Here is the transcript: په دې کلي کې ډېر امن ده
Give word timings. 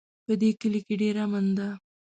په 0.25 0.33
دې 0.41 0.49
کلي 0.61 0.81
کې 0.87 0.95
ډېر 1.01 1.15
امن 1.25 1.45
ده 1.57 1.67